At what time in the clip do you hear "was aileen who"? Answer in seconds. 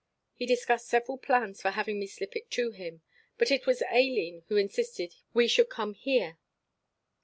3.67-4.55